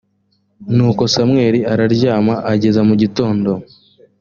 nuko 0.75 1.03
samweli 1.13 1.59
araryama 1.73 2.35
ageza 2.51 2.81
mu 2.89 2.95
gitondo 3.01 3.51